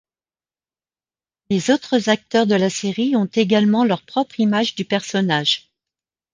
[1.51, 5.69] Les autres acteurs de la série ont également leur propre image du personnage.